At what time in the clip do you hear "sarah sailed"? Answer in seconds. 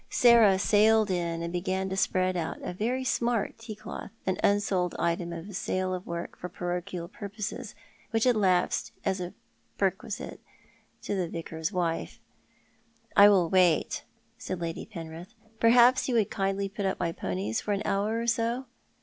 0.09-1.11